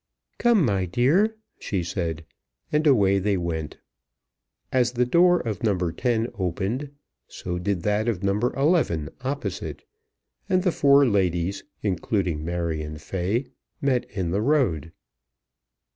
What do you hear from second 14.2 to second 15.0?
the road.